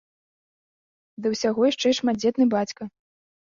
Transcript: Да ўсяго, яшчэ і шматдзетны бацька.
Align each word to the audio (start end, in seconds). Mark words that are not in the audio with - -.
Да 1.27 1.33
ўсяго, 1.35 1.61
яшчэ 1.71 1.87
і 1.93 1.97
шматдзетны 2.01 2.45
бацька. 2.57 2.83